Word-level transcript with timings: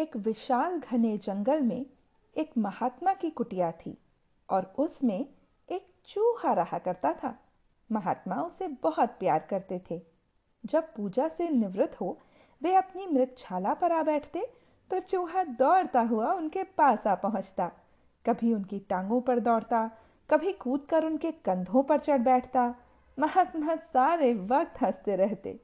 एक 0.00 0.16
विशाल 0.16 0.78
घने 0.78 1.18
जंगल 1.18 1.60
में 1.60 1.86
एक 2.36 2.50
महात्मा 2.58 3.12
की 3.14 3.30
कुटिया 3.30 3.72
थी 3.72 3.98
और 4.50 4.72
उसमें 4.78 5.26
एक 5.70 5.88
चूहा 6.06 6.52
रहा 6.52 6.78
करता 6.78 7.12
था। 7.12 7.38
महात्मा 7.92 8.36
उसे 8.42 8.68
बहुत 8.68 9.08
प्यार 9.08 9.38
करते 9.50 9.80
थे। 9.90 10.00
जब 10.66 10.94
पूजा 10.94 11.28
से 11.28 11.48
निवृत्त 11.48 12.00
हो, 12.00 12.18
वे 12.62 12.74
अपनी 12.74 13.06
मृतशाला 13.06 13.74
पर 13.74 13.92
आ 13.92 14.02
बैठते 14.02 14.46
तो 14.90 15.00
चूहा 15.00 15.44
दौड़ता 15.44 16.00
हुआ 16.00 16.32
उनके 16.32 16.62
पास 16.62 17.06
आ 17.06 17.14
पहुँचता। 17.14 17.70
कभी 18.26 18.54
उनकी 18.54 18.78
टांगों 18.78 19.20
पर 19.20 19.40
दौड़ता, 19.40 19.90
कभी 20.30 20.52
कूदकर 20.52 21.04
उनके 21.04 21.32
कंधों 21.32 21.82
पर 21.82 21.98
चढ़ 21.98 22.18
बैठता। 22.18 22.74
महात्मा 23.18 23.76
सारे 23.76 24.34
वक्त 24.34 24.80
हँसते 24.80 25.16
रहते। 25.16 25.60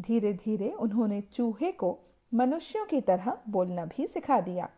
धीरे 0.00 0.32
धीरे 0.32 0.70
उन्होंने 0.70 1.20
चूहे 1.20 1.72
को 1.72 1.98
मनुष्यों 2.34 2.86
की 2.86 3.00
तरह 3.00 3.38
बोलना 3.48 3.84
भी 3.84 4.06
सिखा 4.06 4.40
दिया। 4.40 4.68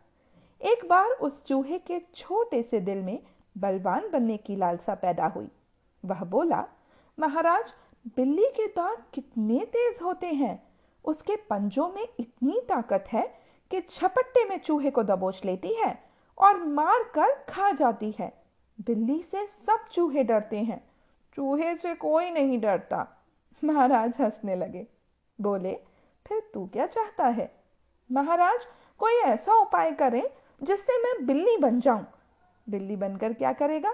एक 0.61 0.89
बार 0.89 1.05
उस 1.05 1.45
चूहे 1.45 1.79
के 1.79 1.99
छोटे 2.15 2.63
से 2.63 2.79
दिल 2.79 3.01
में 3.01 3.23
बलवान 3.57 4.09
बनने 4.09 4.37
की 4.37 4.55
लालसा 4.55 4.95
पैदा 4.95 5.25
हुई। 5.25 5.47
वह 6.05 6.23
बोला, 6.23 6.67
महाराज, 7.19 7.65
बिल्ली 8.07 8.45
के 8.45 8.67
दांत 8.67 9.05
कितने 9.13 9.59
तेज 9.59 9.99
होते 10.03 10.27
हैं। 10.27 10.63
उसके 11.05 11.35
पंजों 11.35 11.89
में 11.89 12.07
इतनी 12.19 12.61
ताकत 12.69 13.05
है 13.07 13.39
कि 13.71 13.81
छपट्टे 13.81 14.45
में 14.45 14.59
चूहे 14.59 14.89
को 14.89 15.03
दबोच 15.03 15.41
लेती 15.45 15.73
है 15.73 16.03
और 16.37 16.63
मार 16.63 17.03
कर 17.03 17.27
खा 17.27 17.71
जाती 17.71 18.15
है। 18.19 18.43
बिल्ली 18.81 19.23
से 19.23 19.45
सब 19.45 19.87
चूहे 19.91 20.23
डरते 20.23 20.57
हैं। 20.57 20.89
चूहे 21.33 21.75
से 21.75 21.95
कोई 21.95 22.31
नहीं 22.31 22.59
डरता। 22.59 23.25
महाराज 23.63 24.13
हंसने 24.19 24.55
लगे। 24.55 24.87
बोले 25.41 25.79
फिर 26.29 26.51
तू 26.53 26.65
क्या 26.67 26.87
चाहता 26.87 27.27
है? 27.27 27.63
महाराज, 28.11 28.59
कोई 28.97 29.13
ऐसा 29.13 29.53
उपाय 29.53 29.91
करें 29.91 30.23
जिससे 30.63 31.03
मैं 31.03 31.25
बिल्ली 31.25 31.57
बन 31.57 31.79
जाऊँ। 31.79 32.07
बिल्ली 32.69 32.95
बनकर 32.95 33.33
क्या 33.33 33.53
करेगा? 33.53 33.91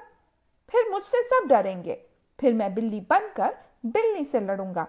फिर 0.69 0.91
मुझसे 0.91 1.23
सब 1.23 1.47
डरेंगे। 1.47 2.05
फिर 2.39 2.53
मैं 2.53 2.73
बिल्ली 2.73 2.99
बनकर 2.99 3.57
बिल्ली 3.85 4.25
से 4.25 4.39
लड़ूँगा। 4.39 4.87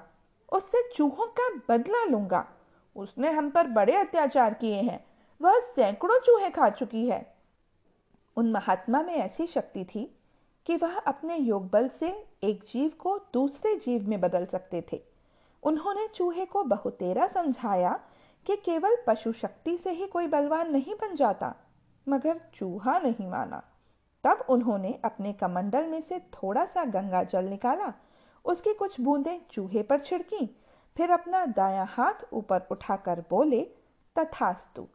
उससे 0.52 0.90
चूहों 0.94 1.26
का 1.26 1.60
बदला 1.68 2.04
लूँगा। 2.04 2.48
उसने 2.96 3.30
हम 3.30 3.50
पर 3.50 3.66
बड़े 3.66 3.96
अत्याचार 3.96 4.54
किए 4.54 4.80
हैं। 4.82 5.06
वह 5.42 5.60
सैकड़ों 5.60 6.18
चूहे 6.18 6.50
खा 6.50 6.70
चुकी 6.70 7.08
है। 7.08 7.36
उन 8.36 8.52
महात्मा 8.52 9.02
में 9.02 9.14
ऐसी 9.14 9.46
शक्ति 9.46 9.84
थी 9.84 10.16
कि 10.66 10.76
वह 10.76 10.98
अपने 10.98 11.36
योग 11.36 11.70
बल 11.70 11.88
से 11.88 12.26
एक 12.42 12.62
जीव 12.62 12.92
को 12.98 13.18
दूसरे 13.18 13.76
जीव 13.76 14.08
में 14.08 14.20
बदल 14.20 14.46
सकते 14.46 14.84
थे। 14.92 15.15
उन्होंने 15.62 16.06
चूहे 16.08 16.44
को 16.44 16.62
बहुतेरा 16.62 17.26
समझाया 17.26 18.00
कि 18.46 18.56
केवल 18.56 18.96
पशु 19.06 19.32
शक्ति 19.32 19.76
से 19.76 19.90
ही 19.90 20.06
कोई 20.06 20.26
बलवान 20.26 20.72
नहीं 20.72 20.94
बन 20.94 21.14
जाता, 21.14 21.54
मगर 22.08 22.40
चूहा 22.54 22.98
नहीं 22.98 23.28
माना। 23.28 23.62
तब 24.24 24.44
उन्होंने 24.48 24.98
अपने 25.04 25.32
कमंडल 25.32 25.86
में 25.86 26.00
से 26.00 26.18
थोड़ा 26.18 26.64
सा 26.64 26.84
गंगा 26.84 27.22
जल 27.22 27.44
निकाला, 27.44 27.92
उसकी 28.44 28.74
कुछ 28.74 29.00
बूंदें 29.00 29.38
चूहे 29.50 29.82
पर 29.82 30.00
छिड़की, 30.00 30.46
फिर 30.96 31.10
अपना 31.10 31.44
दायां 31.46 31.86
हाथ 31.88 32.26
ऊपर 32.32 32.66
उठाकर 32.70 33.24
बोले, 33.30 33.60
तथास्तु। 34.16 34.86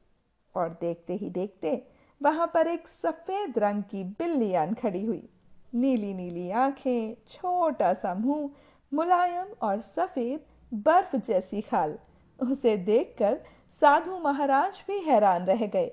और 0.56 0.70
देखते 0.82 1.16
ही 1.16 1.30
देखते 1.30 1.88
वहाँ 2.22 2.48
पर 2.54 2.68
एक 2.68 2.88
सफ़ेद 2.88 3.60
रंग 3.60 3.84
की 3.84 4.04
बिल्ली 4.04 4.54
आन 4.54 4.74
खड़ी 4.74 5.06
हुई। 5.06 5.30
नीली 5.76 6.14
नीली 6.14 6.50
आँखें, 6.52 7.16
छोटा 7.28 7.94
सा 7.94 8.14
मुँह, 8.14 8.50
मुलायम 8.94 9.48
और 9.62 9.82
सफ़ेद 9.82 10.46
बर्फ़ 10.72 11.16
जैसी 11.18 11.62
खाल। 11.62 11.98
उसे 12.40 12.76
देखकर 12.78 13.38
साधु 13.82 14.18
महाराज 14.18 14.84
भी 14.88 15.00
हैरान 15.00 15.46
रह 15.46 15.66
गए। 15.66 15.88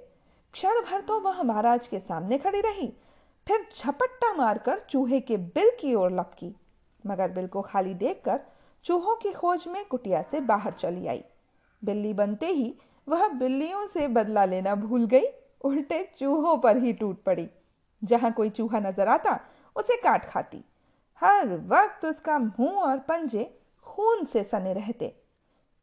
क्षण 0.54 0.80
भर 0.80 1.00
तो 1.00 1.18
वह 1.20 1.42
महाराज 1.42 1.86
के 1.86 1.98
सामने 1.98 2.38
खड़ी 2.38 2.60
रही। 2.60 2.86
फिर 3.46 3.66
झपट्टा 3.76 4.32
मारकर 4.32 4.80
चूहे 4.90 5.20
के 5.20 5.36
बिल 5.36 5.70
की 5.80 5.94
ओर 5.94 6.12
लपकी। 6.12 6.54
मगर 7.04 7.30
बिल 7.30 7.46
को 7.46 7.62
खाली 7.62 7.94
देखकर 7.94 8.40
चूहों 8.84 9.14
की 9.16 9.32
खोज 9.32 9.64
में 9.68 9.84
कुटिया 9.84 10.22
से 10.22 10.40
बाहर 10.40 10.72
चली 10.72 11.06
आई। 11.06 11.24
बिल्ली 11.82 12.12
बनते 12.12 12.46
ही 12.46 12.74
वह 13.06 13.28
बिल्लियों 13.28 13.86
से 13.86 14.08
बदला 14.08 14.44
लेना 14.44 14.74
भूल 14.74 15.06
गई। 15.06 15.26
उल्टे 15.64 16.02
चूहों 16.18 16.56
पर 16.58 16.76
ही 16.76 16.92
टूट 16.92 17.22
पड़ी। 17.22 17.48
जहाँ 18.02 18.32
कोई 18.32 18.50
चूहा 18.50 18.78
नज़र 18.80 19.08
आता, 19.08 19.38
उसे 19.76 19.96
काट 19.96 20.28
खाती। 20.30 20.64
हर 21.22 21.54
वक्त 21.68 22.04
उसका 22.04 22.38
मुँह 22.38 22.80
और 22.80 22.98
पंजे 22.98 23.50
खून 23.88 24.24
से 24.24 24.42
सने 24.44 24.72
रहते, 24.72 25.06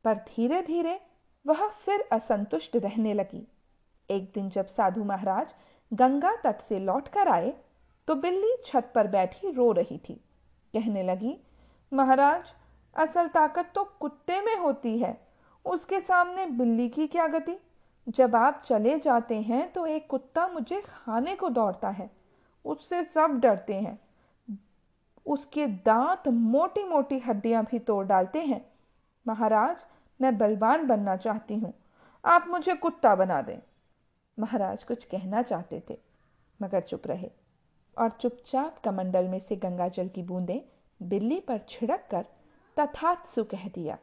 पर 0.06 0.16
धीरे 0.28 0.62
धीरे 0.62 1.00
वह 1.46 1.68
फिर 1.86 2.08
असंतुष्ट 2.12 2.76
रहने 2.76 3.14
लगी। 3.14 3.48
एक 4.10 4.32
दिन 4.34 4.50
जब 4.50 4.66
साधु 4.68 5.04
महाराज 5.04 5.54
गंगा 5.92 6.36
तट 6.36 6.62
से 6.62 6.80
लौट 6.80 7.08
कर 7.08 7.28
आए 7.28 7.54
तो 8.08 8.16
बिल्ली 8.16 8.56
छत 8.66 8.92
पर 8.96 9.08
बैठी 9.08 9.52
रो 9.52 9.72
रही 9.72 9.98
थी। 10.00 10.14
कहने 10.74 11.04
लगी, 11.04 11.38
महाराज, 11.92 12.44
असल 12.96 13.28
ताकत 13.28 13.72
तो 13.76 13.84
कुत्ते 14.00 14.42
में 14.42 14.56
होती 14.58 14.98
है। 15.00 15.18
उसके 15.66 16.00
सामने 16.02 16.46
बिल्ली 16.48 16.88
की 16.90 17.08
क्या 17.08 17.28
गति? 17.28 17.58
जब 18.08 18.36
आप 18.36 18.62
चले 18.66 18.98
जाते 19.00 19.36
हैं 19.42 19.72
तो 19.72 19.86
एक 19.86 20.08
कुत्ता 20.08 20.48
मुझे 20.48 20.82
खाने 20.82 21.36
को 21.36 21.50
दौड़ता 21.50 21.90
है। 21.90 22.10
उससे 22.66 23.04
सब 23.06 23.40
डरते 23.40 23.74
हैं। 23.74 24.00
उसके 25.26 25.68
दांत 25.86 26.28
मोटी 26.28 26.84
मोटी 26.84 27.20
हड्डियाँ 27.20 27.64
भी 27.64 27.80
तोड़ 27.80 28.06
डालते 28.06 28.40
हैं। 28.40 28.66
महाराज, 29.26 29.86
मैं 30.20 30.38
बलवान 30.38 30.86
बनना 30.88 31.16
चाहती 31.16 31.56
हूँ। 31.56 31.74
आप 32.24 32.46
मुझे 32.48 32.76
कुत्ता 32.76 33.16
बना 33.16 33.42
दें। 33.42 33.58
महाराज 34.38 34.84
कुछ 34.84 35.04
कहना 35.06 35.42
चाहते 35.42 35.82
थे, 35.90 35.98
मगर 36.60 36.82
चुप 36.82 37.08
रहे 37.08 37.30
और 37.98 38.10
चुपचाप 38.12 38.80
कमंडल 38.84 39.28
में 39.28 39.40
से 39.40 39.56
गंगा 39.56 39.88
जल 39.88 40.08
की 40.08 40.24
बूंदें 40.24 40.60
बिल्ली 41.00 41.40
पर 41.40 41.60
छिड़क 41.70 42.08
कर 42.12 42.26
तथात्सु 42.78 43.44
कह 43.44 43.68
दिया। 43.68 43.98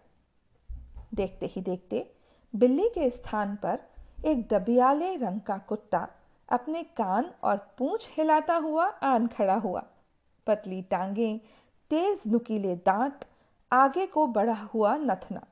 देखते 1.15 1.47
ही 1.47 1.61
देखते 1.61 2.07
बिल्ली 2.55 2.89
के 2.89 3.09
स्थान 3.11 3.57
पर 3.57 3.79
एक 4.25 4.47
डबियाले 4.49 5.15
रंग 5.17 5.41
का 5.41 5.57
कुत्ता 5.59 6.07
अपने 6.49 6.83
कान 6.97 7.31
और 7.43 7.57
पूंछ 7.79 8.09
हिलाता 8.17 8.55
हुआ 8.57 8.87
आन 9.03 9.27
खड़ा 9.27 9.55
हुआ। 9.57 9.85
पतली 10.47 10.83
टांगे, 10.83 11.37
तेज 11.91 12.21
नुकीले 12.27 12.75
दांत, 12.77 13.25
आगे 13.73 14.07
को 14.07 14.27
बढ़ा 14.27 14.69
हुआ 14.75 14.97
नथना। 14.97 15.43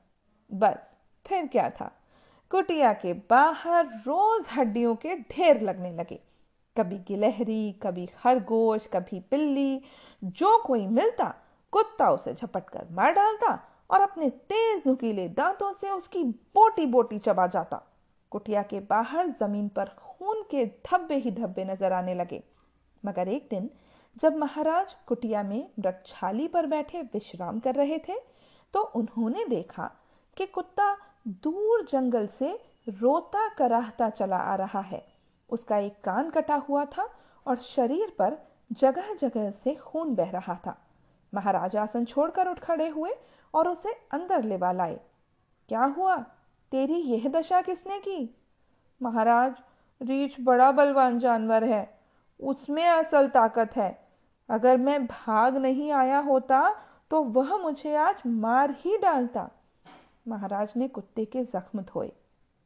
बस, 0.51 0.77
फिर 1.25 1.47
क्या 1.47 1.69
था? 1.69 1.91
कुटिया 2.51 2.93
के 2.93 3.13
बाहर 3.13 3.85
रोज 3.85 4.45
हड्डियों 4.51 4.95
के 4.95 5.15
ढेर 5.15 5.61
लगने 5.61 5.91
लगे। 5.91 6.19
कभी 6.75 6.97
गिलहरी, 6.97 7.71
कभी 7.71 8.05
खरगोश, 8.05 8.87
कभी 8.87 9.19
बिल्ली, 9.19 9.81
जो 10.23 10.57
कोई 10.57 10.87
मिलता, 10.87 11.33
कुत्ता 11.73 12.09
उसे 12.11 12.33
झपट 12.33 12.69
कर 12.69 12.87
मार 12.91 13.13
डालता 13.13 13.59
और 13.89 14.01
अपने 14.01 14.29
तेज 14.29 14.83
नुकीले 14.87 15.27
दांतों 15.29 15.73
से 15.73 15.89
उसकी 15.89 16.23
बोटी 16.23 16.85
बोटी 16.85 17.19
चबा 17.19 17.47
जाता। 17.47 17.81
कुटिया 18.31 18.61
के 18.63 18.79
बाहर 18.79 19.29
ज़मीन 19.29 19.67
पर 19.67 19.85
खून 19.85 20.41
के 20.51 20.65
धब्बे 20.65 21.15
ही 21.15 21.31
धब्बे 21.31 21.65
नज़र 21.65 21.93
आने 21.93 22.13
लगे। 22.13 22.43
मगर 23.05 23.27
एक 23.27 23.47
दिन 23.49 23.69
जब 24.17 24.35
महाराज 24.35 24.95
कुटिया 25.07 25.43
में 25.43 25.69
वृक्षाली 25.79 26.47
पर 26.47 26.65
बैठे 26.65 27.01
विश्राम 27.03 27.59
कर 27.59 27.75
रहे 27.75 27.97
थे 27.99 28.15
तो 28.73 28.81
उन्होंने 28.95 29.45
देखा 29.45 29.89
कि 30.37 30.45
कुत्ता 30.45 30.95
दूर 31.43 31.85
जंगल 31.91 32.27
से 32.39 32.51
रोता 32.89 33.47
कराहता 33.49 34.09
चला 34.09 34.37
आ 34.37 34.55
रहा 34.55 34.79
है। 34.79 35.03
उसका 35.49 35.77
एक 35.77 35.99
कान 36.03 36.29
कटा 36.29 36.55
हुआ 36.69 36.85
था 36.87 37.07
और 37.45 37.57
शरीर 37.57 38.13
पर 38.19 38.37
जगह 38.71 39.13
जगह 39.13 39.49
से 39.53 39.73
खून 39.75 40.15
बह 40.15 40.29
रहा 40.31 40.55
था। 40.55 40.75
महाराज 41.33 41.75
आसन 41.75 42.05
छोड़कर 42.05 42.47
उठ 42.47 42.59
खड़े 42.59 42.87
हुए 42.89 43.11
और 43.53 43.67
उसे 43.67 43.91
अंदर 44.11 44.43
लेवा 44.43 44.71
लाए। 44.71 44.99
क्या 45.69 45.83
हुआ? 45.87 46.17
तेरी 46.71 46.95
यह 46.95 47.27
दशा 47.29 47.61
किसने 47.61 47.99
की? 47.99 48.35
महाराज, 49.01 49.55
रीछ 50.01 50.35
बड़ा 50.41 50.71
बलवान 50.71 51.19
जानवर 51.19 51.63
है। 51.63 51.99
उसमें 52.39 52.87
असल 52.87 53.27
ताकत 53.27 53.75
है। 53.75 53.91
अगर 54.51 54.77
मैं 54.77 55.05
भाग 55.05 55.57
नहीं 55.57 55.91
आया 55.93 56.19
होता 56.19 56.63
तो 57.11 57.21
वह 57.23 57.55
मुझे 57.57 57.95
आज 57.97 58.21
मार 58.27 58.75
ही 58.79 58.97
डालता। 58.97 59.49
महाराज 60.27 60.73
ने 60.77 60.87
कुत्ते 60.87 61.25
के 61.25 61.43
जख्म 61.45 61.81
धोए, 61.83 62.11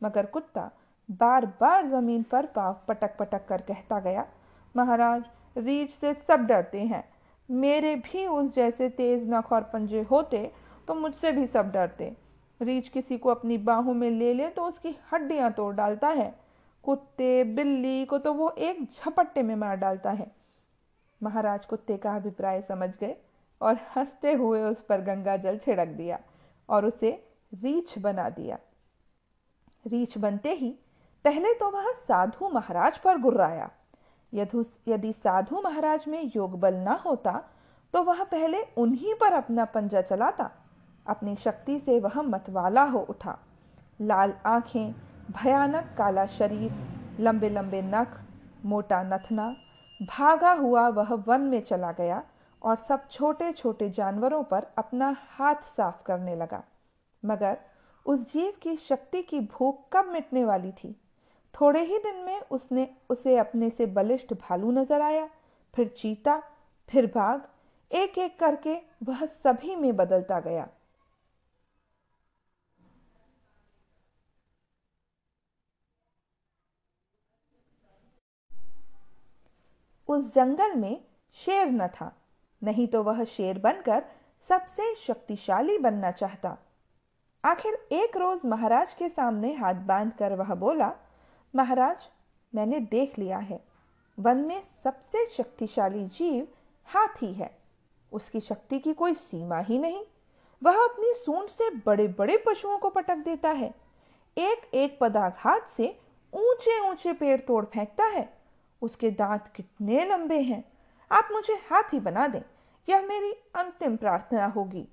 मगर 0.01 0.25
कुत्ता 0.27 0.69
बार 1.09 1.45
बार 1.61 1.87
ज़मीन 1.87 2.23
पर 2.23 2.45
पाव 2.45 2.79
पटक 2.87 3.15
पटक 3.17 3.45
कर 3.47 3.61
कहता 3.61 3.99
गया, 3.99 4.25
महाराज 4.75 5.23
रीछ 5.55 5.89
से 5.91 6.13
सब 6.27 6.45
डरते 6.47 6.81
हैं। 6.81 7.03
मेरे 7.49 7.95
भी 7.97 8.25
उस 8.27 8.53
जैसे 8.55 8.89
तेज 8.91 9.29
नख 9.29 9.51
और 9.53 9.61
पंजे 9.63 10.01
होते 10.01 10.51
तो 10.87 10.93
मुझसे 10.95 11.31
भी 11.31 11.45
सब 11.47 11.71
डरते। 11.71 12.11
रीछ 12.61 12.87
किसी 12.89 13.17
को 13.17 13.29
अपनी 13.29 13.57
बाहों 13.59 13.93
में 13.93 14.09
ले 14.11 14.33
ले 14.33 14.47
तो 14.49 14.63
उसकी 14.63 14.95
हड्डियाँ 15.13 15.51
तोड़ 15.51 15.73
डालता 15.75 16.07
है। 16.09 16.33
कुत्ते 16.83 17.43
बिल्ली 17.45 18.05
को 18.05 18.17
तो 18.17 18.33
वो 18.33 18.49
एक 18.49 18.83
झपट्टे 18.83 19.43
में 19.43 19.55
मार 19.55 19.75
डालता 19.77 20.11
है। 20.11 20.31
महाराज 21.25 21.65
कुत्ते 21.65 21.97
का 21.97 22.15
अभिप्राय 22.15 22.61
समझ 22.61 22.89
गए 22.99 23.15
और 23.61 23.79
हँसते 23.95 24.33
हुए 24.33 24.61
उस 24.61 24.81
पर 24.81 25.01
गंगा 25.01 25.37
जल 25.37 25.57
छिड़क 25.57 25.87
दिया 25.87 26.19
और 26.69 26.85
उसे 26.85 27.11
रीछ 27.51 27.97
बना 27.99 28.29
दिया। 28.31 28.57
रीछ 29.85 30.17
बनते 30.17 30.53
ही 30.53 30.69
पहले 31.25 31.53
तो 31.53 31.69
वह 31.71 31.91
साधु 31.99 32.49
महाराज 32.49 32.97
पर 32.97 33.17
गुर्राया। 33.17 33.69
यदि 34.33 35.11
साधु 35.13 35.61
महाराज 35.61 36.05
में 36.07 36.31
योग 36.35 36.59
बल 36.59 36.75
न 36.79 36.97
होता 37.05 37.41
तो 37.93 38.03
वह 38.03 38.23
पहले 38.23 38.61
उन्हीं 38.77 39.13
पर 39.13 39.33
अपना 39.33 39.65
पंजा 39.65 40.01
चलाता। 40.01 40.49
अपनी 41.05 41.35
शक्ति 41.35 41.79
से 41.79 41.99
वह 41.99 42.21
मतवाला 42.21 42.83
हो 42.83 42.99
उठा। 43.09 43.37
लाल 44.01 44.33
आँखें, 44.45 44.93
भयानक 45.31 45.93
काला 45.97 46.25
शरीर 46.27 46.71
लंबे 47.19 47.49
लंबे 47.49 47.81
नख, 47.83 48.19
मोटा 48.65 49.01
नथना 49.05 49.55
भागा 50.01 50.51
हुआ 50.51 50.87
वह 50.87 51.13
वन 51.27 51.41
में 51.41 51.61
चला 51.61 51.91
गया 51.91 52.23
और 52.61 52.75
सब 52.75 53.07
छोटे 53.09 53.51
छोटे 53.51 53.89
जानवरों 53.89 54.43
पर 54.43 54.65
अपना 54.77 55.15
हाथ 55.19 55.55
साफ़ 55.55 56.03
करने 56.05 56.35
लगा। 56.35 56.63
मगर 57.23 57.57
उस 58.05 58.33
जीव 58.33 58.53
की 58.61 58.75
शक्ति 58.77 59.21
की 59.21 59.39
भूख 59.39 59.79
कब 59.93 60.05
मिटने 60.05 60.45
वाली 60.45 60.71
थी? 60.71 60.95
थोड़े 61.53 61.83
ही 61.83 61.97
दिन 61.97 62.15
में 62.15 62.41
उसने 62.51 62.87
उसे 63.09 63.37
अपने 63.37 63.69
से 63.69 63.85
बलिष्ठ 63.85 64.33
भालू 64.33 64.71
नज़र 64.71 65.01
आया, 65.01 65.29
फिर 65.73 65.87
चीता, 65.87 66.41
फिर 66.89 67.05
बाघ 67.05 67.39
एक 67.91 68.17
एक 68.17 68.39
करके 68.39 68.75
वह 69.03 69.25
सभी 69.25 69.75
में 69.75 69.95
बदलता 69.95 70.39
गया। 70.39 70.67
उस 80.09 80.33
जंगल 80.33 80.75
में 80.75 81.01
शेर 81.37 81.67
न 81.67 81.87
था। 81.87 82.11
नहीं 82.61 82.87
तो 82.87 83.03
वह 83.03 83.23
शेर 83.23 83.59
बनकर 83.59 84.03
सबसे 84.49 84.93
शक्तिशाली 84.95 85.77
बनना 85.77 86.11
चाहता। 86.11 86.57
आखिर 87.43 87.73
एक 87.91 88.17
रोज 88.17 88.39
महाराज 88.45 88.93
के 88.93 89.09
सामने 89.09 89.53
हाथ 89.53 89.73
बाँध 89.73 90.11
कर 90.13 90.33
वह 90.33 90.53
बोला, 90.55 90.91
महाराज, 91.53 92.07
मैंने 92.53 92.79
देख 92.79 93.19
लिया 93.19 93.37
है, 93.37 93.59
वन 94.17 94.37
में 94.37 94.61
सबसे 94.83 95.25
शक्तिशाली 95.25 96.05
जीव 96.07 96.47
हाथी 96.87 97.33
है। 97.33 97.49
उसकी 98.11 98.39
शक्ति 98.39 98.79
की 98.79 98.93
कोई 98.93 99.13
सीमा 99.13 99.59
ही 99.59 99.77
नहीं। 99.77 100.03
वह 100.61 100.83
अपनी 100.83 101.13
सूंड 101.15 101.47
से 101.47 101.69
बड़े 101.85 102.07
बड़े 102.07 102.37
पशुओं 102.37 102.77
को 102.77 102.89
पटक 102.89 103.17
देता 103.17 103.49
है। 103.49 103.73
एक 104.37 104.69
एक 104.73 104.97
पदाघात 105.01 105.69
से 105.77 105.87
ऊँचे 106.33 106.79
ऊँचे 106.89 107.13
पेड़ 107.13 107.39
तोड़ 107.39 107.63
फेंकता 107.65 108.05
है। 108.05 108.23
उसके 108.81 109.11
दांत 109.11 109.47
कितने 109.55 110.05
लंबे 110.05 110.39
हैं? 110.39 110.63
आप 111.11 111.29
मुझे 111.31 111.53
हाथी 111.71 111.99
बना 111.99 112.27
दें, 112.27 112.41
यह 112.87 113.01
मेरी 113.01 113.31
अंतिम 113.55 113.95
प्रार्थना 113.95 114.45
होगी। 114.45 114.87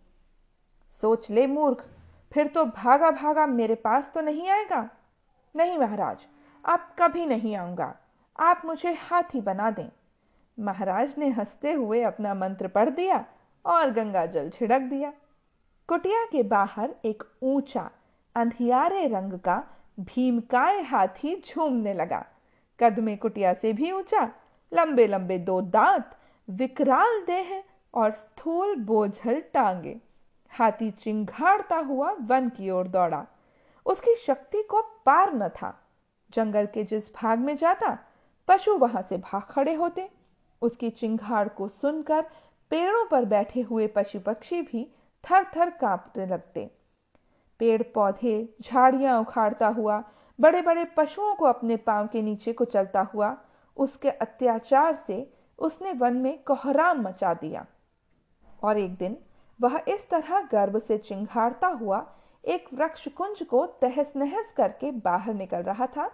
सोच 1.02 1.30
ले 1.30 1.46
मूर्ख, 1.46 1.86
फिर 2.32 2.46
तो 2.46 2.64
भागा 2.64 3.10
भागा 3.10 3.46
मेरे 3.46 3.74
पास 3.74 4.10
तो 4.14 4.20
नहीं 4.20 4.48
आएगा। 4.48 4.88
नहीं 5.54 5.78
महाराज, 5.78 6.26
आप 6.64 6.94
कभी 6.98 7.26
नहीं 7.26 7.56
आऊँगा। 7.56 7.94
आप 8.38 8.62
मुझे 8.64 8.92
हाथी 9.00 9.40
बना 9.40 9.70
दें। 9.70 9.88
महाराज 10.58 11.14
ने 11.18 11.28
हँसते 11.28 11.72
हुए 11.72 12.02
अपना 12.02 12.34
मंत्र 12.34 12.68
पढ़ 12.68 12.88
दिया 12.88 13.24
और 13.64 13.90
गंगा 13.90 14.24
जल 14.26 14.50
छिड़क 14.50 14.80
दिया। 14.80 15.12
कुटिया 15.88 16.24
के 16.24 16.42
बाहर 16.42 16.94
एक 17.04 17.22
ऊँचा, 17.42 17.90
अंधियारे 18.36 19.06
रंग 19.06 19.38
का, 19.38 19.62
भीमकाय 20.00 20.80
हाथी 20.82 21.42
झूमने 21.46 21.94
लगा। 21.94 22.24
कद 22.82 22.98
में 22.98 23.18
कुटिया 23.18 23.54
से 23.54 23.72
भी 23.72 23.92
ऊँचा, 23.92 24.30
लंबे 24.72 25.06
लंबे 25.06 25.38
दो 25.38 25.60
दांत, 25.60 26.10
विकराल 26.50 27.20
देह 27.20 27.62
और 27.94 28.10
स्थूल 28.10 28.76
बोझल 28.76 29.42
टांगे। 29.54 30.00
हाथी 30.50 30.90
चिंघाड़ता 30.90 31.76
हुआ 31.76 32.12
वन 32.20 32.48
की 32.48 32.70
ओर 32.70 32.88
दौड़ा। 32.88 33.26
उसकी 33.86 34.14
शक्ति 34.14 34.62
को 34.62 34.82
पार 35.06 35.34
न 35.34 35.48
था। 35.48 35.78
जंगल 36.30 36.66
के 36.66 36.84
जिस 36.84 37.14
भाग 37.14 37.38
में 37.38 37.56
जाता, 37.56 37.98
पशु 38.48 38.76
वहाँ 38.76 39.02
से 39.02 39.16
भाग 39.16 39.42
खड़े 39.42 39.74
होते। 39.74 40.10
उसकी 40.62 40.90
चिंघाड़ 40.90 41.48
को 41.48 41.68
सुनकर 41.68 42.22
पेड़ों 42.70 43.06
पर 43.06 43.24
बैठे 43.24 43.60
हुए 43.60 43.86
पशु 43.86 44.20
पक्षी 44.20 44.62
भी 44.62 44.90
थर 45.24 45.44
थर 45.44 45.70
कांपने 45.70 46.26
लगते। 46.26 46.70
पेड़ 47.58 47.82
पौधे 47.82 48.54
झाड़ियाँ 48.62 49.20
उखाड़ता 49.20 49.68
हुआ 49.68 50.02
बड़े 50.38 50.62
बड़े 50.62 50.84
पशुओं 50.96 51.34
को 51.34 51.44
अपने 51.44 51.76
पाँव 51.76 52.06
के 52.06 52.22
नीचे 52.22 52.52
कुचलता 52.52 53.00
हुआ, 53.14 53.36
उसके 53.76 54.10
अत्याचार 54.10 54.94
से 54.96 55.26
उसने 55.58 55.92
वन 55.92 56.16
में 56.16 56.42
कोहराम 56.42 57.02
मचा 57.02 57.34
दिया। 57.34 57.66
और 58.62 58.78
एक 58.78 58.96
दिन 58.96 59.16
वह 59.60 59.80
इस 59.88 60.08
तरह 60.10 60.40
गर्भ 60.52 60.78
से 60.78 60.98
चिंघाड़ता 60.98 61.66
हुआ 61.68 62.06
एक 62.44 62.68
वृक्ष 62.74 63.06
कुंज 63.08 63.42
को 63.42 63.64
तहस 63.80 64.12
नहस 64.16 64.52
करके 64.56 64.90
बाहर 64.90 65.34
निकल 65.34 65.62
रहा 65.62 65.86
था 65.86 66.06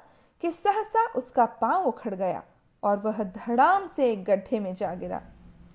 कि 0.43 0.51
सहसा 0.53 1.07
उसका 1.13 1.45
पाँव 1.61 1.85
उखड़ 1.85 2.15
गया 2.15 2.43
और 2.83 2.99
वह 2.99 3.23
धड़ाम 3.25 3.89
से 3.89 4.11
एक 4.13 4.25
गड्ढे 4.25 4.61
में 4.61 4.75
जा 4.75 4.95
गिरा। 4.95 5.23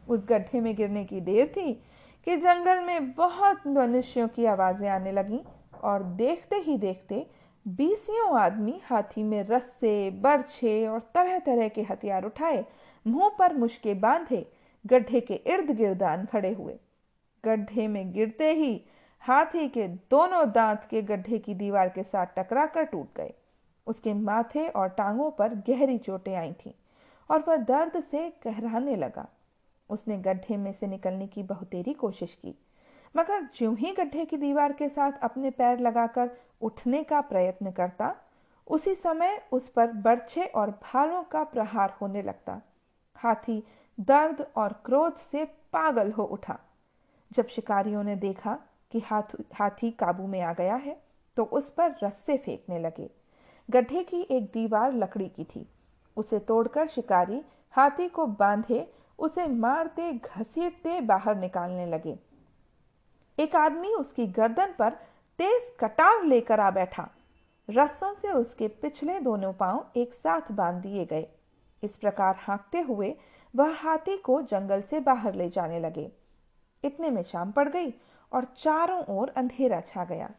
उस 0.10 0.25
गड्ढे 0.30 0.60
में 0.62 0.75
गिरने 0.75 1.04
की 1.06 1.22
देर 1.22 1.48
थी 1.48 1.74
कि 2.28 2.36
जंगल 2.38 2.84
में 2.84 3.12
बहुत 3.13 3.68
मनुष्यों 3.68 4.28
की 4.28 4.46
आवाज़ें 4.46 4.88
आने 4.89 5.12
लगीं 5.12 5.39
और 5.84 6.04
देखते 6.04 6.56
ही 6.56 6.78
देखते 6.78 7.25
बीसियों 7.68 8.39
आदमी 8.39 8.81
हाथी 8.86 9.24
में 9.24 9.44
रस्से 9.44 10.12
बर्छे 10.12 10.88
और 10.88 11.00
तरह 11.00 11.39
तरह 11.39 11.68
के 11.68 11.81
हथियार 11.81 12.25
उठाए, 12.25 12.65
मुँह 13.07 13.30
पर 13.39 13.54
मुश्के 13.54 13.94
बांधे, 13.94 14.51
गड्ढे 14.86 15.21
के 15.21 15.33
इर्द 15.33 15.71
गिर्द 15.71 16.04
आन 16.04 16.25
खड़े 16.25 16.54
हुए। 16.54 16.80
गड्ढे 17.45 17.88
में 17.88 18.13
गिरते 18.13 18.54
ही 18.54 18.81
हाथी 19.19 19.68
के 19.69 19.88
दोनों 19.88 20.51
दांत 20.51 20.88
के 20.89 21.01
गड्ढे 21.01 21.39
की 21.39 21.54
दीवार 21.54 21.89
के 21.89 22.04
साथ 22.04 22.25
टकरा 22.38 22.65
कर 22.65 22.83
टूट 22.83 23.07
गए। 23.18 23.33
उसके 23.88 24.13
माथे 24.13 24.68
और 24.68 24.88
टांगों 24.88 25.31
पर 25.31 25.54
गहरी 25.54 25.98
चोटें 25.98 26.36
आई 26.36 26.54
थीं 26.54 26.71
और 27.30 27.44
वह 27.48 27.56
दर्द 27.56 28.00
से 28.00 28.30
कहराने 28.30 28.95
लगा। 28.95 29.27
उसने 29.89 30.18
गड्ढे 30.18 30.57
में 30.57 30.71
से 30.71 30.88
निकलने 30.88 31.27
की 31.27 31.44
बहुतेरी 31.44 31.94
कोशिश 31.94 32.33
की। 32.33 32.56
मगर 33.15 33.44
ज्यों 33.56 33.75
ही 33.77 33.92
गड्ढे 33.92 34.25
की 34.25 34.38
दीवार 34.38 34.74
के 34.74 34.89
साथ 34.89 35.12
अपने 35.24 35.50
पैर 35.50 35.80
लगाकर 35.80 36.30
उठने 36.62 37.04
का 37.04 37.21
प्रयत्न 37.21 37.71
करता, 37.71 38.15
उसी 38.68 38.95
समय 38.95 39.42
उस 39.51 39.69
पर 39.69 39.92
बर्छे 39.92 40.45
और 40.45 40.69
भालों 40.83 41.24
का 41.24 41.44
प्रहार 41.44 41.94
होने 42.01 42.21
लगता। 42.21 42.62
हाथी 43.15 43.63
दर्द 44.00 44.45
और 44.56 44.74
क्रोध 44.86 45.15
से 45.15 45.45
पागल 45.74 46.12
हो 46.12 46.24
उठा। 46.24 46.60
जब 47.31 47.48
शिकारियों 47.48 48.04
ने 48.04 48.15
देखा 48.15 48.57
कि 48.92 49.00
हाथ, 49.00 49.36
हाथी 49.54 49.92
काबू 49.92 50.27
में 50.27 50.42
आ 50.42 50.54
गया 50.54 50.75
है 50.75 50.98
तो 51.38 51.44
उस 51.44 51.71
पर 51.71 51.95
रस्से 52.04 52.38
फेंकने 52.38 52.80
लगे। 52.80 53.10
गड्ढे 53.70 54.03
की 54.03 54.22
एक 54.32 54.46
दीवार 54.46 54.93
लकड़ी 54.93 55.29
की 55.29 55.43
थी। 55.43 55.67
उसे 56.17 56.39
तोड़कर 56.39 56.88
शिकारी 56.88 57.41
हाथी 57.74 58.08
को 58.10 58.25
बांधे, 58.25 58.88
उसे 59.20 59.46
मारते, 59.48 60.12
घसीटते 60.13 61.00
बाहर 61.01 61.36
निकालने 61.36 61.86
लगे। 61.86 62.17
एक 63.38 63.56
आदमी 63.56 63.90
उसकी 63.90 64.28
गर्दन 64.28 64.74
पर 64.80 64.90
तेज 65.40 65.72
कटार 65.80 66.24
लेकर 66.24 66.60
आ 66.60 66.70
बैठा। 66.72 67.10
रस्सों 67.70 68.13
से 68.13 68.32
उसके 68.32 68.68
पिछले 68.82 69.20
दोनों 69.20 69.52
पाँव 69.54 69.86
एक 69.98 70.13
साथ 70.13 70.52
बाँध 70.52 70.82
दिए 70.82 71.06
गए। 71.06 71.28
इस 71.84 71.96
प्रकार 71.96 72.36
हाँकते 72.40 72.82
हुए 72.82 73.13
वह 73.54 73.74
हाथी 73.74 74.18
को 74.18 74.42
जंगल 74.42 74.82
से 74.82 75.00
बाहर 75.00 75.36
ले 75.36 75.50
जाने 75.50 75.80
लगे। 75.80 76.10
इतने 76.84 77.10
में 77.10 77.24
शाम 77.24 77.52
पड़ 77.52 77.68
गई 77.70 77.94
और 78.32 78.46
चारों 78.58 79.04
ओर 79.10 79.30
अंधेरा 79.30 79.80
छा 79.82 80.06
गया। 80.06 80.30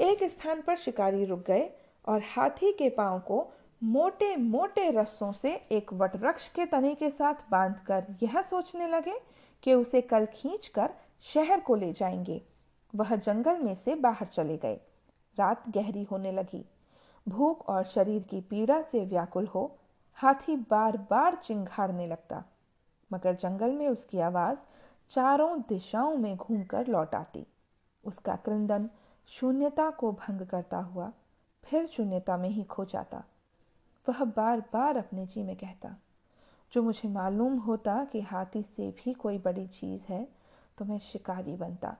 एक 0.00 0.22
स्थान 0.24 0.60
पर 0.60 0.76
शिकारी 0.76 1.24
रुक 1.24 1.44
गए 1.46 1.68
और 2.04 2.22
हाथी 2.26 2.72
के 2.72 2.88
पाँव 2.88 3.18
को 3.18 3.46
मोटे 3.82 4.34
मोटे 4.36 4.90
रस्सों 4.90 5.32
से 5.32 5.50
एक 5.72 5.92
वटवृक्ष 5.92 6.48
के 6.48 6.66
तने 6.66 6.94
के 6.94 7.10
साथ 7.10 7.34
बांधकर 7.50 8.06
यह 8.22 8.40
सोचने 8.42 8.88
लगे 8.88 9.18
कि 9.62 9.74
उसे 9.74 10.00
कल 10.00 10.26
खींचकर 10.34 10.90
शहर 11.20 11.60
को 11.60 11.74
ले 11.74 11.92
जाएँगे। 11.92 12.42
वह 12.94 13.16
जंगल 13.16 13.58
में 13.58 13.74
से 13.74 13.94
बाहर 13.94 14.26
चले 14.26 14.56
गए। 14.56 14.80
रात 15.36 15.68
गहरी 15.68 16.02
होने 16.02 16.32
लगी। 16.32 16.64
भूख 17.28 17.68
और 17.68 17.84
शरीर 17.84 18.22
की 18.22 18.40
पीड़ा 18.40 18.82
से 18.82 19.04
व्याकुल 19.04 19.46
हो, 19.46 19.78
हाथी 20.14 20.56
बार 20.56 20.96
बार 20.96 21.34
चिंघाड़ने 21.34 22.06
लगता। 22.06 22.44
मगर 23.12 23.34
जंगल 23.34 23.72
में 23.72 23.88
उसकी 23.88 24.18
आवाज़ 24.18 24.58
चारों 25.10 25.60
दिशाओं 25.60 26.16
में 26.16 26.36
घूमकर 26.36 26.86
लौट 26.86 27.14
आती। 27.14 27.46
उसका 28.04 28.36
क्रंदन 28.36 28.90
शून्यता 29.26 29.90
को 29.90 30.12
भंग 30.12 30.46
करता 30.46 30.78
हुआ, 30.78 31.12
फिर 31.64 31.86
शून्यता 31.86 32.36
में 32.36 32.48
ही 32.48 32.64
खो 32.64 32.84
जाता। 32.84 33.24
वह 34.08 34.24
बार 34.24 34.60
बार 34.60 34.96
अपने 34.96 35.26
जी 35.26 35.42
में 35.42 35.56
कहता, 35.56 35.96
जो 36.72 36.82
मुझे 36.82 37.08
मालूम 37.08 37.58
होता 37.58 38.04
कि 38.04 38.20
हाथी 38.20 38.62
से 38.62 38.90
भी 38.90 39.12
कोई 39.12 39.38
बड़ी 39.38 39.66
चीज़ 39.66 40.02
है 40.08 40.37
तो 40.78 40.84
मैं 40.84 40.98
शिकारी 40.98 41.56
बनता। 41.56 41.96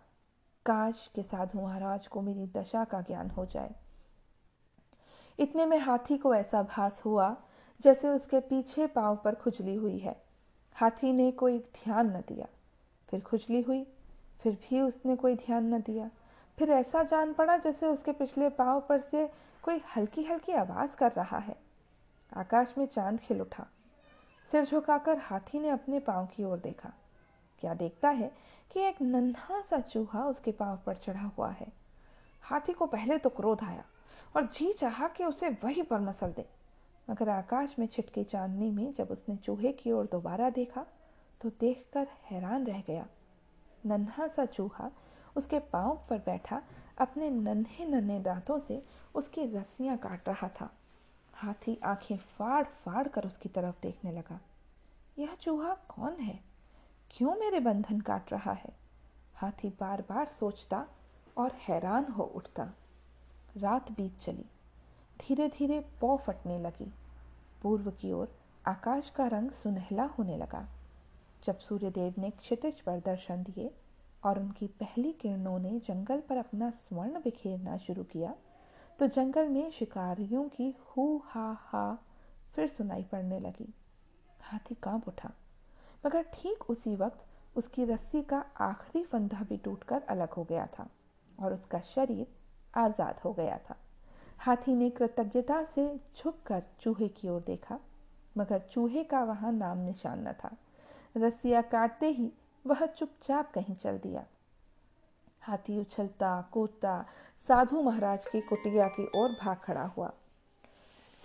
काश 0.66 1.10
के 1.14 1.22
साधु 1.22 1.60
महाराज 1.60 2.06
को 2.06 2.20
मेरी 2.20 2.46
दशा 2.46 2.84
का 2.84 3.00
ज्ञान 3.00 3.30
हो 3.30 3.46
जाए। 3.46 3.74
इतने 5.38 5.66
में 5.66 5.78
हाथी 5.78 6.18
को 6.18 6.34
ऐसा 6.34 6.62
भास 6.62 7.02
हुआ, 7.04 7.36
जैसे 7.80 8.08
उसके 8.08 8.40
पीछे 8.40 8.86
पाँव 8.86 9.16
पर 9.16 9.34
खुजली 9.34 9.74
हुई 9.74 9.98
है। 9.98 10.22
हाथी 10.74 11.12
ने 11.12 11.32
कोई 11.32 11.58
ध्यान 11.58 12.16
न 12.16 12.20
दिया। 12.20 12.46
फिर 13.08 13.20
खुजली 13.20 13.62
हुई, 13.62 13.86
फिर 14.40 14.54
भी 14.54 14.80
उसने 14.80 15.16
कोई 15.16 15.36
ध्यान 15.36 15.74
न 15.74 15.80
दिया। 15.80 16.10
फिर 16.58 16.70
ऐसा 16.70 17.02
जान 17.02 17.32
पड़ा 17.32 17.56
जैसे 17.56 17.86
उसके 17.86 18.12
पिछले 18.12 18.48
पाँव 18.48 18.80
पर 18.80 19.00
से 19.00 19.32
कोई 19.62 19.80
हल्की 19.96 20.24
हल्की 20.24 20.52
आवाज़ 20.52 20.96
कर 20.96 21.12
रहा 21.12 21.38
है। 21.38 21.56
आकाश 22.36 22.74
में 22.78 22.86
चाँद 22.86 23.20
खिल 23.20 23.40
उठा। 23.40 23.66
सिर 24.50 24.64
झुकाकर 24.64 25.18
हाथी 25.18 25.58
ने 25.58 25.68
अपने 25.68 26.00
पाँव 26.00 26.26
की 26.26 26.44
ओर 26.44 26.58
देखा। 26.58 26.92
क्या 27.60 27.74
देखता 27.74 28.08
है? 28.08 28.48
कि 28.70 28.80
एक 28.80 29.00
नन्हा 29.02 29.60
सा 29.60 29.80
चूहा 29.80 30.24
उसके 30.24 30.52
पाँव 30.52 30.78
पर 30.86 30.96
चढ़ा 30.96 31.30
हुआ 31.38 31.50
है। 31.50 31.66
हाथी 32.42 32.72
को 32.72 32.86
पहले 32.86 33.18
तो 33.18 33.30
क्रोध 33.30 33.62
आया 33.64 33.84
और 34.36 34.46
जी 34.46 34.72
चाहा 34.72 35.08
कि 35.08 35.24
उसे 35.24 35.48
वहीं 35.64 35.82
पर 35.82 36.00
मसल 36.00 36.32
दे। 36.32 36.46
मगर 37.10 37.28
आकाश 37.28 37.74
में 37.78 37.86
छिटकी 37.86 38.24
चांदनी 38.24 38.70
में 38.70 38.92
जब 38.94 39.10
उसने 39.10 39.36
चूहे 39.36 39.72
की 39.72 39.92
ओर 39.92 40.08
दोबारा 40.12 40.50
देखा 40.50 40.86
तो 41.40 41.50
देखकर 41.50 42.06
हैरान 42.24 42.66
रह 42.66 42.82
गया। 42.86 43.06
नन्हा 43.86 44.26
सा 44.26 44.44
चूहा 44.44 44.90
उसके 45.36 45.58
पाँव 45.58 46.06
पर 46.10 46.18
बैठा, 46.18 46.62
अपने 46.98 47.30
नन्हे 47.30 47.84
नन्हे 47.84 48.18
दांतों 48.20 48.58
से 48.58 48.82
उसकी 49.14 49.44
रस्सियाँ 49.52 49.96
काट 49.96 50.28
रहा 50.28 50.48
था। 50.60 50.70
हाथी 51.34 51.78
आँखें 51.84 52.16
फाड़ 52.16 52.64
फाड़ 52.64 53.06
कर 53.08 53.26
उसकी 53.26 53.48
तरफ़ 53.48 53.74
देखने 53.82 54.12
लगा। 54.12 54.40
यह 55.18 55.34
चूहा 55.34 55.74
कौन 55.88 56.12
है? 56.12 56.38
क्यों 57.10 57.34
मेरे 57.36 57.60
बंधन 57.60 58.00
काट 58.00 58.32
रहा 58.32 58.52
है? 58.52 58.72
हाथी 59.34 59.68
बार 59.70 60.02
बार 60.08 60.26
सोचता 60.28 60.84
और 61.36 61.52
हैरान 61.60 62.04
हो 62.12 62.22
उठता। 62.36 62.64
रात 63.56 63.90
बीत 63.92 64.18
चली। 64.18 64.44
धीरे 65.20 65.48
धीरे 65.48 65.80
पौ 66.00 66.16
फटने 66.16 66.58
लगी। 66.58 66.92
पूर्व 67.62 67.90
की 67.90 68.12
ओर 68.12 68.28
आकाश 68.66 69.10
का 69.10 69.26
रंग 69.26 69.50
सुनहला 69.52 70.04
होने 70.04 70.36
लगा। 70.36 70.66
जब 71.44 71.58
सूर्यदेव 71.58 72.14
ने 72.18 72.30
क्षितिज 72.30 72.80
पर 72.80 73.00
दर्शन 73.00 73.42
दिए 73.42 73.70
और 74.24 74.38
उनकी 74.38 74.66
पहली 74.66 75.12
किरणों 75.12 75.58
ने 75.58 75.78
जंगल 75.78 76.20
पर 76.20 76.36
अपना 76.36 76.70
स्वर्ण 76.70 77.20
बिखेरना 77.20 77.76
शुरू 77.76 78.04
किया 78.04 78.34
तो 78.98 79.06
जंगल 79.06 79.48
में 79.48 79.70
शिकारियों 79.70 80.48
की 80.48 80.74
हु 80.86 81.20
हा 81.24 81.50
हा 81.60 81.98
फिर 82.54 82.68
सुनाई 82.68 83.02
पड़ने 83.02 83.38
लगी। 83.40 83.72
हाथी 84.42 84.74
काँप 84.74 85.08
उठा। 85.08 85.32
मगर 86.04 86.22
ठीक 86.34 86.70
उसी 86.70 86.94
वक्त 86.96 87.56
उसकी 87.56 87.84
रस्सी 87.84 88.22
का 88.22 88.44
आखिरी 88.60 89.04
फंदा 89.04 89.42
भी 89.48 89.56
टूटकर 89.56 90.02
अलग 90.08 90.32
हो 90.32 90.44
गया 90.44 90.66
था 90.78 90.88
और 91.38 91.54
उसका 91.54 91.80
शरीर 91.86 92.26
आज़ाद 92.76 93.20
हो 93.24 93.32
गया 93.32 93.58
था। 93.68 93.76
हाथी 94.38 94.74
ने 94.74 94.90
कृतज्ञता 94.90 95.62
से 95.64 95.88
झुककर 96.16 96.62
चूहे 96.80 97.08
की 97.10 97.28
ओर 97.28 97.40
देखा, 97.40 97.78
मगर 98.38 98.58
चूहे 98.72 99.04
का 99.04 99.22
वहाँ 99.24 99.52
नाम 99.52 99.78
निशान 99.78 100.26
न 100.28 100.32
था। 100.34 100.50
रस्सियाँ 101.16 101.62
काटते 101.62 102.10
ही 102.10 102.30
वह 102.64 102.84
चुपचाप 102.86 103.50
कहीं 103.52 103.74
चल 103.76 103.98
दिया। 103.98 104.24
हाथी 105.42 105.78
उछलता, 105.78 106.40
कूदता, 106.52 107.04
साधु 107.48 107.82
महाराज 107.82 108.24
की 108.24 108.40
कुटिया 108.40 108.88
की 108.88 109.10
ओर 109.16 109.36
भाग 109.40 109.56
खड़ा 109.56 109.84
हुआ। 109.86 110.12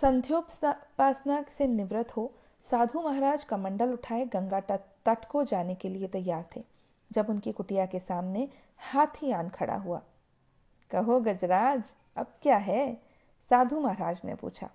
संध्योपासना 0.02 1.42
से 1.58 1.66
निवृत्त 1.66 2.16
हो 2.16 2.30
साधु 2.70 3.00
महाराज 3.00 3.44
कमंडल 3.44 3.92
उठाए 3.92 4.24
गंगा 4.26 4.60
तट 4.60 5.24
को 5.24 5.42
जाने 5.44 5.74
के 5.74 5.88
लिए 5.88 6.08
तैयार 6.08 6.44
थे, 6.56 6.62
जब 7.10 7.30
उनकी 7.30 7.52
कुटिया 7.52 7.86
के 7.86 7.98
सामने 8.00 8.48
हाथी 8.82 9.30
आन 9.32 9.48
खड़ा 9.48 9.74
हुआ। 9.76 10.00
कहो, 10.90 11.18
गजराज, 11.20 11.82
अब 12.16 12.26
क्या 12.42 12.56
है? 12.58 12.94
साधु 13.50 13.80
महाराज 13.80 14.20
ने 14.24 14.34
पूछा। 14.34 14.68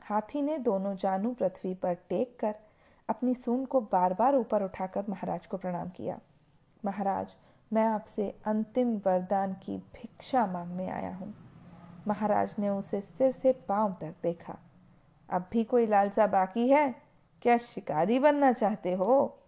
हाथी 0.00 0.42
ने 0.42 0.58
दोनों 0.58 0.94
जानू 0.96 1.32
पृथ्वी 1.34 1.72
पर 1.74 1.94
टेक 2.08 2.36
कर 2.40 2.54
अपनी 3.08 3.34
सून 3.34 3.64
को 3.64 3.80
बार 3.82 4.14
बार 4.14 4.36
ऊपर 4.36 4.62
उठाकर 4.62 5.04
महाराज 5.08 5.46
को 5.46 5.56
प्रणाम 5.56 5.88
किया। 5.88 6.18
महाराज, 6.84 7.34
मैं 7.70 7.84
आपसे 7.84 8.28
अंतिम 8.46 8.96
वरदान 9.06 9.52
की 9.62 9.76
भिक्षा 9.94 10.46
मांगने 10.46 10.88
आया 10.90 11.14
हूँ। 11.16 11.32
महाराज 12.08 12.54
ने 12.58 12.68
उसे 12.68 13.00
सिर 13.00 13.32
से 13.32 13.52
पाँव 13.68 13.96
तक 14.00 14.14
देखा। 14.22 14.56
अब 15.28 15.48
भी 15.52 15.64
कोई 15.64 15.86
लालसा 15.86 16.26
बाकी 16.28 16.68
है? 16.68 17.05
क्या 17.46 17.58
शिकारी 17.58 18.18
बनना 18.18 18.52
चाहते 18.52 18.92
हो? 18.92 19.38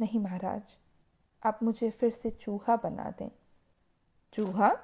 नहीं 0.00 0.20
महाराज, 0.20 0.62
आप 1.44 1.62
मुझे 1.62 1.90
फिर 1.90 2.10
से 2.12 2.30
चूहा 2.30 2.76
बना 2.76 3.10
दें। 3.18 3.30
चूहा? 4.32 4.78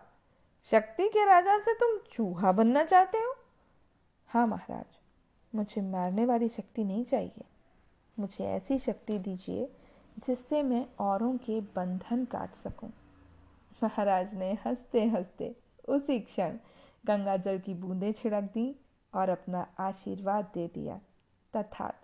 शक्ति 0.70 1.08
के 1.08 1.24
राजा 1.24 1.58
से 1.58 1.74
तुम 1.74 1.98
चूहा 2.12 2.52
बनना 2.52 2.84
चाहते 2.84 3.18
हो? 3.18 3.34
हाँ 4.28 4.46
महाराज, 4.46 4.84
मुझे 5.54 5.80
मारने 5.80 6.26
वाली 6.26 6.48
शक्ति 6.48 6.84
नहीं 6.84 7.04
चाहिए। 7.04 7.44
मुझे 8.18 8.44
ऐसी 8.44 8.78
शक्ति 8.78 9.18
दीजिए 9.18 9.66
जिससे 10.18 10.62
मैं 10.62 10.86
औरों 10.98 11.36
के 11.36 11.60
बंधन 11.60 12.24
काट 12.24 12.54
सकूँ। 12.54 12.92
महाराज 13.82 14.34
ने 14.34 14.58
हँसते 14.66 15.04
हँसते 15.04 15.56
उसी 15.88 16.20
क्षण 16.20 16.58
गंगा 17.06 17.36
जल 17.36 17.58
की 17.58 17.74
बूंदें 17.74 18.12
छिड़क 18.12 18.42
दी 18.42 18.74
और 19.14 19.28
अपना 19.28 19.66
आशीर्वाद 19.78 20.44
दे 20.54 20.68
दिया। 20.68 21.00
तथा 21.56 21.94